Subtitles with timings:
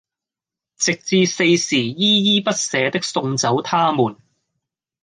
[0.77, 4.15] 直至四時依依不捨的送走他們！